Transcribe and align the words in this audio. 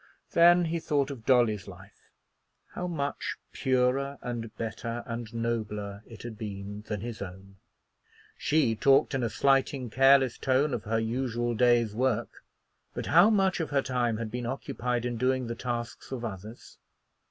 Then 0.31 0.65
he 0.65 0.79
thought 0.79 1.11
of 1.11 1.27
Dolly's 1.27 1.67
life, 1.67 2.09
how 2.73 2.87
much 2.87 3.35
purer 3.51 4.17
and 4.23 4.51
better 4.57 5.03
and 5.05 5.31
nobler 5.31 6.01
it 6.07 6.23
had 6.23 6.39
been 6.39 6.81
than 6.87 7.01
his 7.01 7.21
own. 7.21 7.57
She 8.35 8.75
talked 8.75 9.13
in 9.13 9.21
a 9.21 9.29
slighting, 9.29 9.91
careless 9.91 10.39
tone 10.39 10.73
of 10.73 10.85
her 10.85 10.97
usual 10.99 11.53
day's 11.53 11.93
work, 11.93 12.43
but 12.95 13.05
how 13.05 13.29
much 13.29 13.59
of 13.59 13.69
her 13.69 13.83
time 13.83 14.17
had 14.17 14.31
been 14.31 14.47
occupied 14.47 15.05
in 15.05 15.17
doing 15.17 15.45
the 15.45 15.53
tasks 15.53 16.11
of 16.11 16.25
others? 16.25 16.79